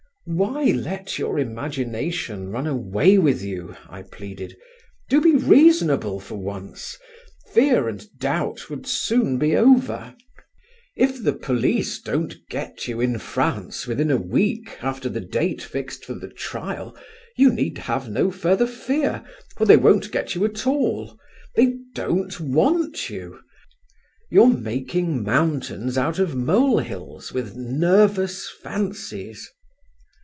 "Why 0.25 0.65
let 0.65 1.17
your 1.19 1.39
imagination 1.39 2.51
run 2.51 2.67
away 2.67 3.17
with 3.17 3.41
you?" 3.43 3.75
I 3.89 4.03
pleaded. 4.03 4.55
"Do 5.09 5.19
be 5.19 5.35
reasonable 5.35 6.19
for 6.19 6.35
once. 6.35 6.95
Fear 7.53 7.89
and 7.89 8.07
doubt 8.19 8.69
would 8.69 8.85
soon 8.85 9.39
be 9.39 9.57
over. 9.57 10.15
If 10.95 11.21
the 11.23 11.33
police 11.33 11.99
don't 11.99 12.37
get 12.49 12.87
you 12.87 13.01
in 13.01 13.17
France 13.17 13.87
within 13.87 14.11
a 14.11 14.15
week 14.15 14.77
after 14.81 15.09
the 15.09 15.19
date 15.19 15.61
fixed 15.63 16.05
for 16.05 16.13
the 16.13 16.29
trial, 16.29 16.95
you 17.35 17.51
need 17.51 17.79
have 17.79 18.07
no 18.07 18.29
further 18.29 18.67
fear, 18.67 19.23
for 19.57 19.65
they 19.65 19.75
won't 19.75 20.11
get 20.11 20.35
you 20.35 20.45
at 20.45 20.65
all: 20.67 21.17
they 21.55 21.73
don't 21.95 22.39
want 22.39 23.09
you. 23.09 23.41
You're 24.29 24.55
making 24.55 25.23
mountains 25.23 25.97
out 25.97 26.19
of 26.19 26.35
molehills 26.35 27.33
with 27.33 27.55
nervous 27.57 28.47
fancies." 28.47 29.51